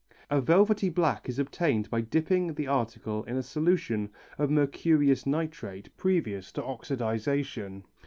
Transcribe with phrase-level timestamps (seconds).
[0.31, 5.95] A velvety black is obtained by dipping the article into a solution of mercurous nitrate
[5.95, 7.83] previous to oxidization.